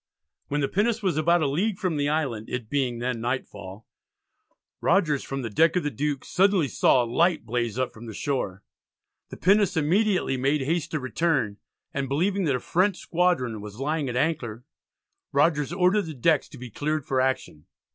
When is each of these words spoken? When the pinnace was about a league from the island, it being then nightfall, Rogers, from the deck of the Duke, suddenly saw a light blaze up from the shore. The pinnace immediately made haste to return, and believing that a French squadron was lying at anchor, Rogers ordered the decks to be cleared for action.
When 0.47 0.61
the 0.61 0.67
pinnace 0.67 1.03
was 1.03 1.15
about 1.15 1.43
a 1.43 1.47
league 1.47 1.77
from 1.77 1.95
the 1.95 2.09
island, 2.09 2.49
it 2.49 2.71
being 2.71 2.97
then 2.97 3.21
nightfall, 3.21 3.85
Rogers, 4.81 5.23
from 5.23 5.43
the 5.43 5.49
deck 5.51 5.75
of 5.75 5.83
the 5.83 5.91
Duke, 5.91 6.25
suddenly 6.25 6.67
saw 6.67 7.03
a 7.03 7.05
light 7.05 7.45
blaze 7.45 7.77
up 7.77 7.93
from 7.93 8.07
the 8.07 8.13
shore. 8.15 8.63
The 9.29 9.37
pinnace 9.37 9.77
immediately 9.77 10.37
made 10.37 10.61
haste 10.61 10.89
to 10.89 10.99
return, 10.99 11.57
and 11.93 12.09
believing 12.09 12.45
that 12.45 12.55
a 12.55 12.59
French 12.59 12.97
squadron 12.97 13.61
was 13.61 13.79
lying 13.79 14.09
at 14.09 14.15
anchor, 14.15 14.65
Rogers 15.31 15.71
ordered 15.71 16.07
the 16.07 16.15
decks 16.15 16.49
to 16.49 16.57
be 16.57 16.71
cleared 16.71 17.05
for 17.05 17.21
action. 17.21 17.67